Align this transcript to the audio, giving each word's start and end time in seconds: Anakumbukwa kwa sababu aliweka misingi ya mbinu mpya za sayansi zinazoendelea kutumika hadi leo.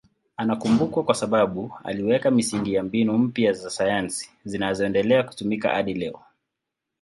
Anakumbukwa 0.37 1.03
kwa 1.03 1.15
sababu 1.15 1.71
aliweka 1.83 2.31
misingi 2.31 2.73
ya 2.73 2.83
mbinu 2.83 3.17
mpya 3.17 3.53
za 3.53 3.69
sayansi 3.69 4.29
zinazoendelea 4.45 5.23
kutumika 5.23 5.69
hadi 5.69 5.93
leo. 5.93 6.21